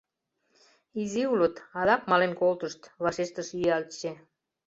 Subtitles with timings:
[1.01, 4.11] —Изи улыт, адак мален колтышт,— вашештыш Ӱялче.